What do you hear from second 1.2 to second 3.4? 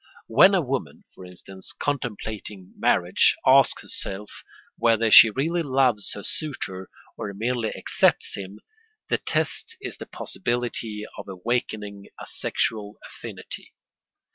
instance, contemplating marriage,